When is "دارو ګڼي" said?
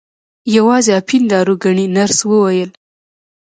1.31-1.85